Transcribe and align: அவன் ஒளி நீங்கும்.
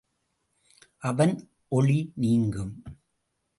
அவன் 0.97 1.49
ஒளி 1.67 2.11
நீங்கும். 2.15 2.83